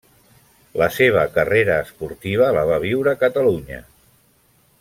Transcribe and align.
La 0.81 0.87
seva 0.95 1.25
carrera 1.35 1.77
esportiva 1.89 2.49
la 2.57 2.65
va 2.73 2.83
viure 2.89 3.15
a 3.15 3.23
Catalunya. 3.27 3.87